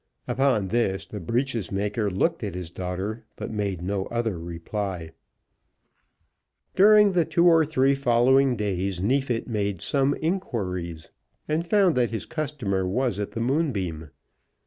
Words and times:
Upon 0.27 0.69
this 0.69 1.05
the 1.05 1.19
breeches 1.19 1.71
maker 1.71 2.09
looked 2.09 2.43
at 2.43 2.55
his 2.55 2.71
daughter, 2.71 3.23
but 3.35 3.51
made 3.51 3.83
no 3.83 4.05
other 4.05 4.39
reply. 4.39 5.11
During 6.75 7.11
the 7.11 7.23
two 7.23 7.45
or 7.45 7.63
three 7.63 7.93
following 7.93 8.55
days 8.55 8.99
Neefit 8.99 9.47
made 9.47 9.79
some 9.79 10.15
inquiries, 10.19 11.11
and 11.47 11.67
found 11.67 11.95
that 11.97 12.09
his 12.09 12.25
customer 12.25 12.83
was 12.87 13.19
at 13.19 13.33
the 13.33 13.41
Moonbeam. 13.41 14.09